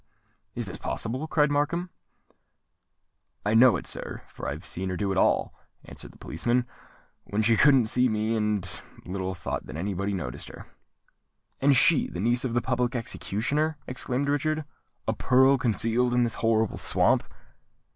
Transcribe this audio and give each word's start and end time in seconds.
"Is 0.55 0.65
this 0.65 0.79
possible?" 0.79 1.27
cried 1.27 1.51
Markham. 1.51 1.91
"I 3.45 3.53
know 3.53 3.75
it, 3.75 3.85
sir—for 3.85 4.49
I've 4.49 4.65
seen 4.65 4.89
her 4.89 4.97
do 4.97 5.11
it 5.11 5.17
all," 5.19 5.53
answered 5.85 6.11
the 6.11 6.17
policeman, 6.17 6.65
"when 7.25 7.43
she 7.43 7.55
couldn't 7.55 7.85
see 7.85 8.09
me 8.09 8.35
and 8.35 8.81
little 9.05 9.35
thought 9.35 9.67
that 9.67 9.75
any 9.77 9.93
body 9.93 10.15
noticed 10.15 10.47
her." 10.47 10.65
"And 11.59 11.75
she 11.77 12.07
the 12.09 12.19
niece 12.19 12.43
of 12.43 12.55
the 12.55 12.61
public 12.63 12.95
executioner!" 12.95 13.77
exclaimed 13.85 14.27
Richard: 14.27 14.65
"a 15.07 15.13
pearl 15.13 15.59
concealed 15.59 16.15
in 16.15 16.23
this 16.23 16.33
horrible 16.41 16.79
swamp!" 16.79 17.23